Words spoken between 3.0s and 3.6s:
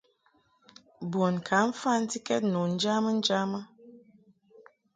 njamɨ.